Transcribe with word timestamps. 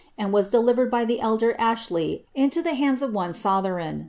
and 0.17 0.33
was 0.33 0.49
delivered 0.49 0.89
by 0.89 1.05
the 1.05 1.19
elder 1.21 1.53
Ashley 1.59 2.25
into 2.33 2.63
the 2.63 2.73
hands 2.73 3.03
of 3.03 3.13
one 3.13 3.33
Soiberon. 3.33 3.99